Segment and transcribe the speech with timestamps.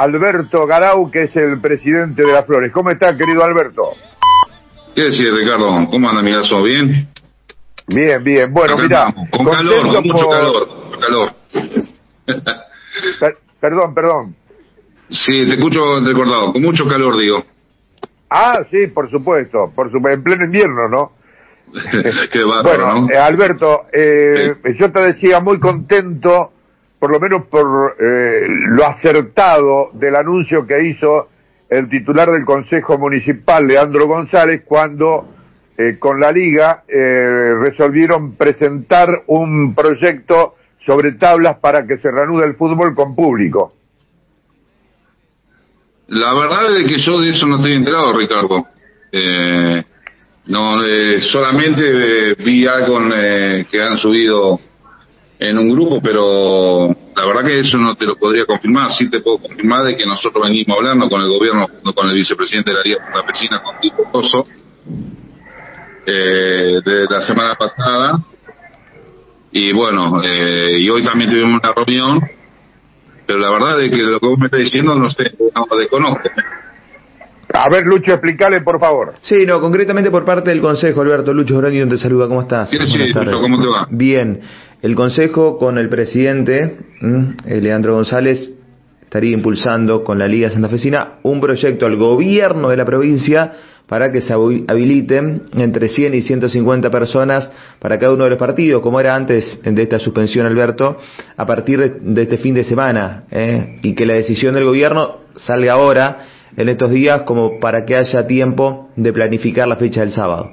[0.00, 2.72] Alberto Garau, que es el presidente de las Flores.
[2.72, 3.92] ¿Cómo está, querido Alberto?
[4.94, 5.88] ¿Qué decís, Ricardo?
[5.90, 6.62] ¿Cómo anda, amigazo?
[6.62, 7.06] ¿Bien?
[7.86, 8.50] Bien, bien.
[8.50, 9.12] Bueno, mira.
[9.30, 10.68] Con calor, con mucho calor.
[11.00, 11.32] calor.
[13.60, 14.36] perdón, perdón.
[15.10, 16.54] Sí, te escucho recordado.
[16.54, 17.44] Con mucho calor, digo.
[18.30, 19.70] Ah, sí, por supuesto.
[19.74, 21.12] por supuesto En pleno invierno, ¿no?
[22.32, 26.52] Qué bueno, eh, Alberto, eh, yo te decía muy contento,
[27.00, 31.28] por lo menos por eh, lo acertado del anuncio que hizo
[31.68, 35.34] el titular del Consejo Municipal, Leandro González, cuando
[35.98, 42.94] con la Liga resolvieron presentar un proyecto sobre tablas para que se reanude el fútbol
[42.94, 43.72] con público.
[46.08, 48.66] La verdad es que yo de eso no estoy enterado, Ricardo.
[49.12, 49.84] Eh,
[50.46, 54.58] no, eh, solamente eh, vi algo eh, que han subido
[55.40, 58.90] en un grupo, pero la verdad que eso no te lo podría confirmar.
[58.90, 62.70] Sí te puedo confirmar de que nosotros venimos hablando con el gobierno, con el vicepresidente
[62.70, 64.46] de la Liga Vecina, con Tito Pozo,
[66.06, 68.18] eh, de la semana pasada.
[69.50, 72.20] Y bueno, eh, y hoy también tuvimos una reunión,
[73.26, 75.76] pero la verdad es que lo que vos me estás diciendo no sé, no lo
[75.78, 76.28] desconozco.
[77.52, 79.14] A ver, Lucho, explícale, por favor.
[79.22, 81.34] Sí, no, concretamente por parte del Consejo, Alberto.
[81.34, 82.70] Lucho Brandon te saluda, ¿cómo estás?
[82.70, 83.88] Sí, sí, ¿cómo te va?
[83.90, 84.40] Bien.
[84.82, 86.78] El Consejo con el presidente,
[87.44, 88.50] Leandro González,
[89.02, 93.52] estaría impulsando con la Liga Santafesina un proyecto al gobierno de la provincia
[93.88, 98.80] para que se habiliten entre 100 y 150 personas para cada uno de los partidos,
[98.82, 100.96] como era antes de esta suspensión, Alberto,
[101.36, 103.78] a partir de, este fin de semana, ¿eh?
[103.82, 106.18] y que la decisión del gobierno salga ahora
[106.56, 110.50] en estos días como para que haya tiempo de planificar la fecha del sábado?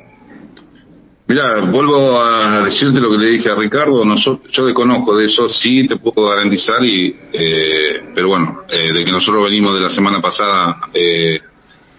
[1.29, 5.49] Mira, vuelvo a decirte lo que le dije a Ricardo, nosotros, yo desconozco de eso,
[5.49, 9.89] sí te puedo garantizar, y eh, pero bueno, eh, de que nosotros venimos de la
[9.89, 11.41] semana pasada eh,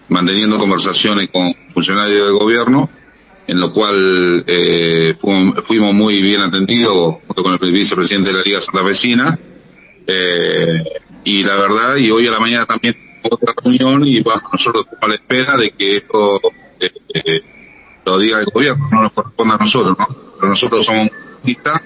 [0.07, 2.89] manteniendo conversaciones con funcionarios del gobierno,
[3.45, 8.61] en lo cual eh, fuimos, muy bien atendidos junto con el vicepresidente de la Liga
[8.61, 9.39] Santa Vecina,
[10.07, 10.83] eh,
[11.23, 15.03] y la verdad, y hoy a la mañana también otra reunión y bueno, nosotros estamos
[15.03, 16.41] a la espera de que esto
[16.79, 17.41] eh, eh,
[18.05, 20.07] lo diga el gobierno, no nos corresponde a nosotros, ¿no?
[20.35, 21.81] Pero nosotros somos optimistas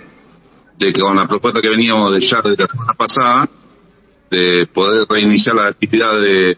[0.78, 3.50] de que con la propuesta que veníamos de ya de la semana pasada,
[4.30, 6.58] de poder reiniciar la actividad de,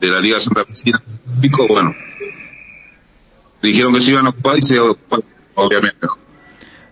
[0.00, 1.02] de la Liga Santa Cristina,
[1.68, 1.94] bueno,
[3.62, 4.78] dijeron que se iban a ocupar y se
[5.54, 6.06] obviamente.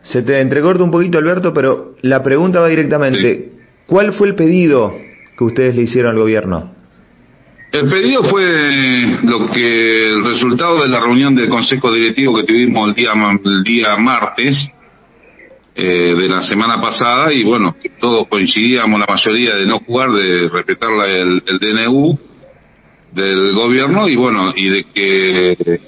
[0.03, 3.53] Se te entrecorta un poquito, Alberto, pero la pregunta va directamente.
[3.87, 4.95] ¿Cuál fue el pedido
[5.37, 6.76] que ustedes le hicieron al gobierno?
[7.73, 12.89] El pedido fue lo que el resultado de la reunión del Consejo Directivo que tuvimos
[12.89, 13.13] el día,
[13.45, 14.71] el día martes
[15.75, 20.49] eh, de la semana pasada y bueno, todos coincidíamos, la mayoría, de no jugar, de
[20.49, 22.19] respetar el, el DNU
[23.13, 25.81] del gobierno y bueno, y de que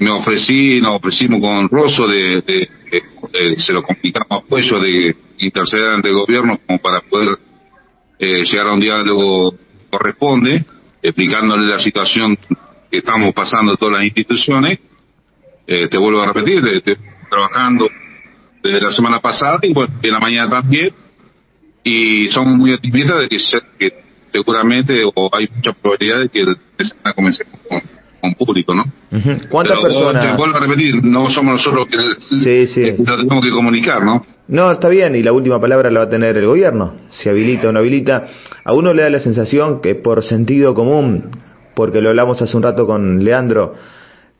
[0.00, 5.90] me ofrecí, nos ofrecimos con Rosso de, de, se lo complicamos a Cuello de interceder
[5.90, 7.38] ante el gobierno como para poder
[8.18, 9.54] eh, llegar a un diálogo
[9.90, 10.64] corresponde
[11.02, 12.38] explicándole la situación
[12.90, 14.78] que estamos pasando todas las instituciones.
[15.66, 16.96] Eh, te vuelvo a repetir, estoy
[17.30, 17.88] trabajando
[18.62, 20.92] desde la semana pasada y bueno, en la mañana también.
[21.84, 23.38] Y somos muy optimistas de que,
[24.32, 27.80] seguramente o hay mucha probabilidad de que el semana comencemos con,
[28.20, 28.84] con público, ¿no?
[29.48, 30.22] ¿Cuántas personas?
[30.22, 31.98] Te vuelvo a repetir, no somos nosotros que
[32.42, 32.94] sí, sí.
[32.98, 34.24] lo tenemos que comunicar, ¿no?
[34.48, 37.68] No, está bien, y la última palabra la va a tener el gobierno, si habilita
[37.68, 38.28] o no habilita.
[38.68, 41.30] A uno le da la sensación que por sentido común,
[41.74, 43.72] porque lo hablamos hace un rato con Leandro,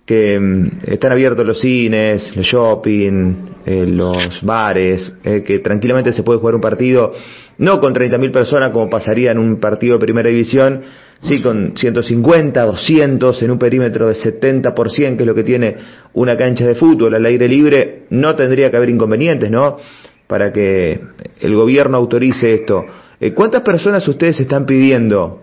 [0.04, 6.24] que mm, están abiertos los cines, los shopping, eh, los bares, eh, que tranquilamente se
[6.24, 7.14] puede jugar un partido,
[7.56, 10.82] no con 30.000 personas como pasaría en un partido de primera división,
[11.22, 15.74] sí con 150, 200 en un perímetro de 70%, que es lo que tiene
[16.12, 19.78] una cancha de fútbol al aire libre, no tendría que haber inconvenientes, ¿no?
[20.26, 21.00] Para que
[21.40, 22.84] el gobierno autorice esto.
[23.20, 25.42] Eh, ¿Cuántas personas ustedes están pidiendo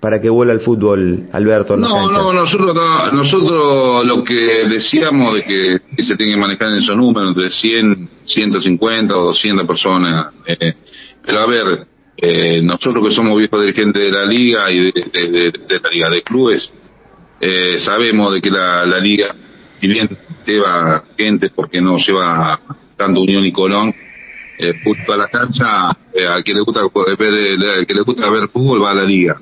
[0.00, 1.76] para que vuelva el fútbol, Alberto?
[1.76, 2.76] No, no, nosotros,
[3.12, 8.08] nosotros lo que decíamos de que, se tiene que manejar en esos números, de 100,
[8.24, 10.34] 150 o 200 personas.
[10.46, 10.74] Eh,
[11.24, 11.86] pero a ver,
[12.16, 16.72] eh, nosotros que somos viejos dirigentes de la liga y de, la liga de clubes,
[17.40, 19.34] eh, sabemos de que la, liga,
[19.80, 20.08] si bien
[20.46, 22.60] lleva gente porque no lleva
[22.96, 23.94] tanto Unión y Colón,
[24.58, 24.74] eh,
[25.08, 28.92] a la cancha, eh, al que le gusta ver, que le gusta ver fútbol va
[28.92, 29.40] a la liga.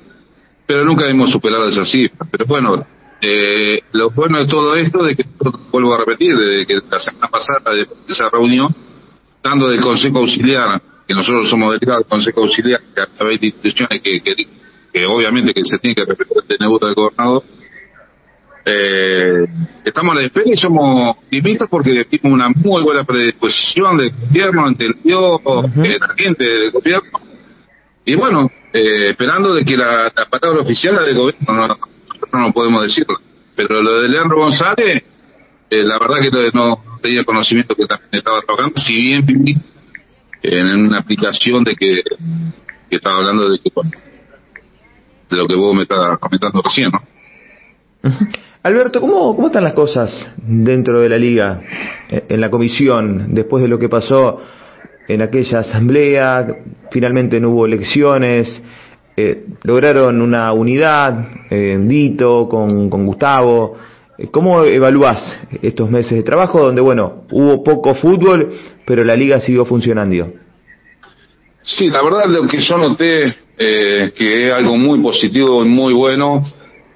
[0.65, 2.25] Pero nunca hemos superado esa cifra.
[2.31, 2.85] Pero bueno,
[3.21, 5.25] eh, lo bueno de todo esto, de que
[5.71, 8.73] vuelvo a repetir, de que la semana pasada de esa reunión,
[9.41, 14.21] tanto del Consejo Auxiliar, que nosotros somos delegados del Consejo Auxiliar, que de instituciones que,
[14.21, 17.43] que obviamente que se tiene que respetar el DNU del gobernador,
[18.65, 19.45] eh,
[19.83, 24.67] estamos a la espera y somos optimistas porque tuvimos una muy buena predisposición del gobierno,
[24.67, 25.35] entendió
[25.83, 27.19] eh, la gente del gobierno.
[28.05, 32.83] Y bueno, eh, esperando de que la, palabra oficial del gobierno, no, nosotros no podemos
[32.83, 33.17] decirlo.
[33.55, 35.03] Pero lo de Leandro González,
[35.69, 39.25] eh, la verdad que no tenía conocimiento que también estaba trabajando, si bien
[40.41, 42.01] en una aplicación de que,
[42.89, 43.69] que estaba hablando de, que,
[45.29, 47.01] de lo que vos me estás comentando recién, ¿no?
[48.63, 51.61] Alberto, ¿cómo, ¿cómo están las cosas dentro de la liga,
[52.09, 54.39] eh, en la comisión, después de lo que pasó
[55.05, 56.47] en aquella asamblea?
[56.89, 58.63] Finalmente no hubo elecciones,
[59.17, 63.75] eh, lograron una unidad, eh, Dito con, con Gustavo.
[64.17, 68.53] Eh, ¿Cómo evalúas estos meses de trabajo donde, bueno, hubo poco fútbol,
[68.85, 70.31] pero la liga siguió funcionando?
[71.61, 73.23] Sí, la verdad lo que yo noté
[73.57, 76.45] eh, que es algo muy positivo y muy bueno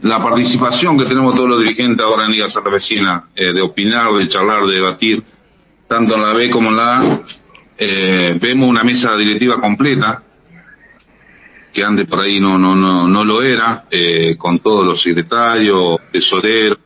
[0.02, 4.28] la participación que tenemos todos los dirigentes ahora en Liga Vecina, eh, de opinar, de
[4.28, 5.24] charlar, de debatir,
[5.88, 7.22] tanto en la B como en la A,
[7.78, 10.22] eh, vemos una mesa directiva completa,
[11.74, 16.00] que antes por ahí no, no, no, no lo era, eh, con todos los secretarios,
[16.12, 16.80] tesoreros,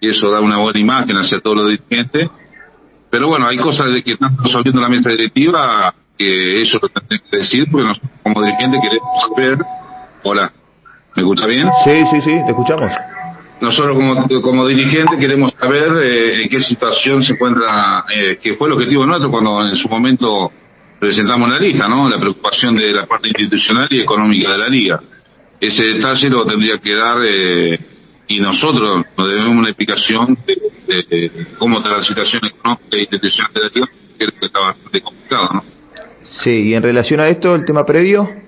[0.00, 2.28] y eso da una buena imagen hacia todos los dirigentes.
[3.10, 7.20] Pero bueno, hay cosas de que están resolviendo la mesa directiva que eso lo tendré
[7.20, 9.58] que decir, porque nosotros como dirigentes queremos saber,
[10.24, 10.52] hola,
[11.18, 11.68] ¿Me escucha bien?
[11.82, 12.92] Sí, sí, sí, te escuchamos.
[13.60, 18.68] Nosotros como, como dirigente queremos saber eh, en qué situación se encuentra, eh, que fue
[18.68, 20.52] el objetivo nuestro cuando en su momento
[21.00, 22.08] presentamos la lista, ¿no?
[22.08, 25.00] La preocupación de la parte institucional y económica de la liga.
[25.60, 27.80] Ese detalle lo tendría que dar eh,
[28.28, 33.60] y nosotros nos debemos una explicación de, cómo está la situación económica e institucional de
[33.60, 35.64] la liga, que está bastante complicado, ¿no?
[36.22, 38.47] Sí, y en relación a esto, el tema previo.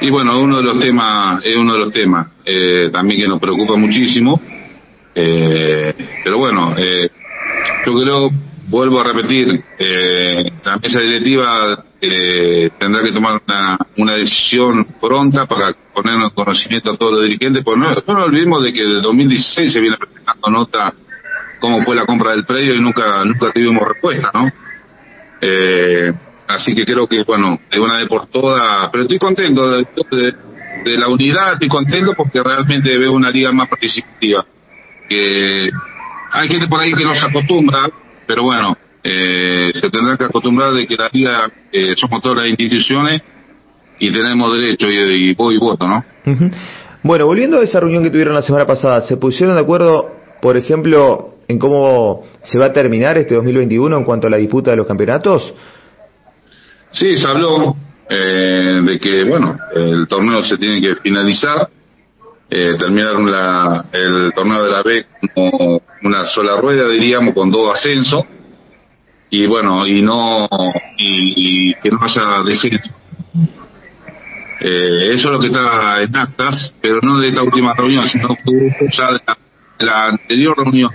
[0.00, 3.40] Y bueno, uno de los temas, es uno de los temas eh, también que nos
[3.40, 4.40] preocupa muchísimo.
[5.14, 7.10] Eh, pero bueno, eh,
[7.86, 8.30] yo creo,
[8.68, 15.46] vuelvo a repetir, eh, la mesa directiva eh, tendrá que tomar una, una decisión pronta
[15.46, 19.72] para ponernos conocimiento a todos los dirigentes, porque no, no olvidemos de que desde 2016
[19.72, 20.92] se viene presentando nota
[21.58, 24.52] cómo fue la compra del predio y nunca nunca tuvimos respuesta, ¿no?
[25.40, 26.12] Eh,
[26.48, 29.86] Así que creo que, bueno, de una vez por todas, pero estoy contento de,
[30.84, 34.44] la unidad, estoy contento porque realmente veo una liga más participativa.
[35.08, 35.70] Que
[36.32, 37.88] hay gente por ahí que no se acostumbra,
[38.26, 42.48] pero bueno, eh, se tendrá que acostumbrar de que la liga eh, somos todas las
[42.48, 43.22] instituciones
[43.98, 46.04] y tenemos derecho y, y y voto, ¿no?
[47.02, 50.10] Bueno, volviendo a esa reunión que tuvieron la semana pasada, ¿se pusieron de acuerdo,
[50.42, 54.70] por ejemplo, en cómo se va a terminar este 2021 en cuanto a la disputa
[54.70, 55.54] de los campeonatos?
[56.96, 57.76] Sí, se habló
[58.08, 61.68] eh, de que, bueno, el torneo se tiene que finalizar,
[62.48, 65.04] eh, terminar la, el torneo de la B
[65.34, 68.24] como una sola rueda, diríamos, con dos ascensos,
[69.28, 70.48] y bueno, y no,
[70.96, 72.90] y, que no haya descenso.
[74.58, 78.34] Eh, eso es lo que está en actas, pero no de esta última reunión, sino
[78.90, 80.90] ya de la anterior reunión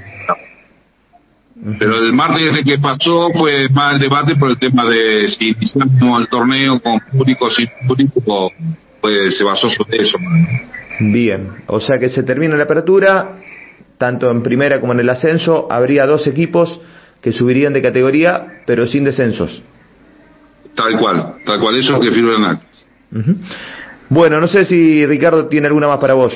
[1.78, 6.22] pero el martes que pasó fue más el debate por el tema de si iniciamos
[6.22, 8.52] el torneo con público o sin público,
[9.00, 10.18] pues se basó sobre eso.
[11.00, 13.38] Bien, o sea que se termina la apertura,
[13.98, 16.82] tanto en primera como en el ascenso, habría dos equipos
[17.22, 19.62] que subirían de categoría, pero sin descensos.
[20.76, 22.60] Tal cual, tal cual, eso es lo que firman
[24.10, 26.34] Bueno, no sé si Ricardo tiene alguna más para vos.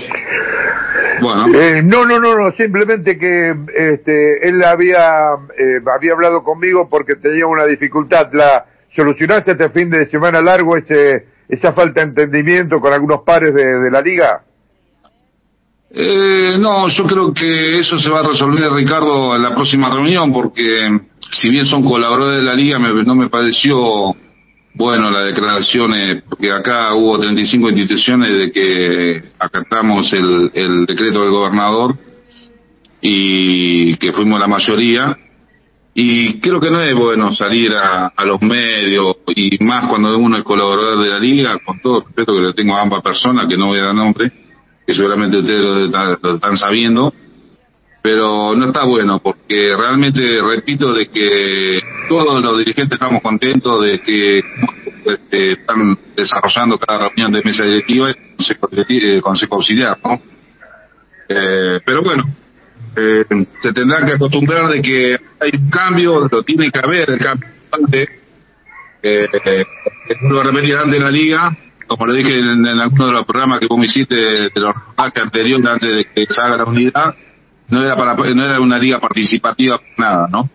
[1.22, 1.48] Bueno.
[1.58, 7.16] Eh, no, no, no, no, simplemente que este, él había, eh, había hablado conmigo porque
[7.16, 8.30] tenía una dificultad.
[8.34, 13.54] ¿La solucionaste este fin de semana largo, ese, esa falta de entendimiento con algunos pares
[13.54, 14.42] de, la liga?
[15.92, 20.34] Eh, no, yo creo que eso se va a resolver, Ricardo, en la próxima reunión,
[20.34, 21.00] porque
[21.32, 24.16] si bien son colaboradores de la liga, no me pareció
[24.75, 31.32] bueno, las declaraciones, porque acá hubo 35 instituciones de que acatamos el, el decreto del
[31.32, 31.98] gobernador
[33.01, 35.17] y que fuimos la mayoría.
[35.94, 40.44] Y creo que no es bueno salir a, los medios y más cuando uno es
[40.44, 43.67] colaborador de la liga, con todo respeto que le tengo a ambas personas, que no
[43.67, 44.29] voy a dar nombre,
[44.86, 45.89] que seguramente ustedes
[46.22, 47.13] lo están sabiendo,
[48.06, 54.00] pero no está bueno porque realmente repito de que todos los dirigentes estamos contentos de
[54.00, 54.44] que
[55.06, 60.22] este, están desarrollando cada reunión de mesa directiva y consejo, eh, consejo auxiliar, ¿no?
[61.30, 62.26] Eh, pero bueno,
[62.96, 63.26] eh,
[63.64, 67.48] se tendrá que acostumbrar de que hay un cambio, lo tiene que haber el cambio.
[69.02, 69.66] Eh,
[70.30, 71.58] lo repetir antes de la liga,
[71.88, 74.76] como le dije en, alguno de los programas que vos me hiciste de los
[75.12, 77.16] que anteriores antes de que se haga la unidad,
[77.70, 80.50] no era para no era una liga participativa nada, ¿no?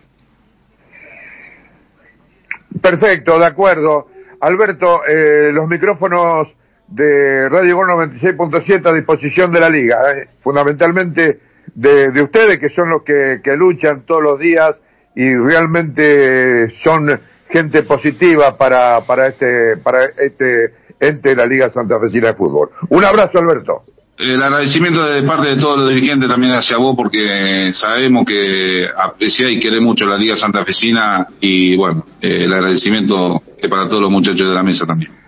[2.81, 4.07] Perfecto, de acuerdo.
[4.39, 6.47] Alberto, eh, los micrófonos
[6.87, 11.39] de Radio Gol 96.7 a disposición de la liga, eh, fundamentalmente
[11.73, 14.75] de, de, ustedes que son los que, que luchan todos los días
[15.15, 21.99] y realmente son gente positiva para, para este, para este ente de la Liga Santa
[21.99, 22.69] Fecina de Fútbol.
[22.89, 23.83] Un abrazo, Alberto.
[24.21, 29.49] El agradecimiento de parte de todos los dirigentes también hacia vos porque sabemos que aprecia
[29.49, 34.11] y quiere mucho la Liga Santa Fecina y bueno, eh, el agradecimiento para todos los
[34.11, 35.11] muchachos de la mesa también.